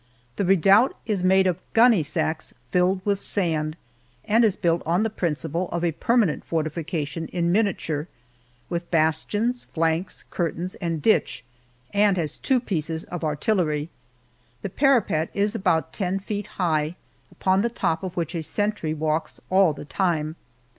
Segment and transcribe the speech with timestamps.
[0.37, 3.77] The redoubt is made of gunny sacks filled with sand,
[4.25, 8.07] and is built on the principle of a permanent fortification in miniature,
[8.67, 11.43] with bastions, flanks, curtains, and ditch,
[11.93, 13.91] and has two pieces of artillery.
[14.63, 16.95] The parapet is about ten feet high,
[17.31, 20.35] upon the top of which a sentry walks all the time.